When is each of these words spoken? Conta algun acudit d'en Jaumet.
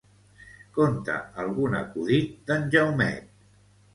Conta 0.77 1.17
algun 1.43 1.77
acudit 1.81 2.33
d'en 2.49 2.65
Jaumet. 2.77 3.31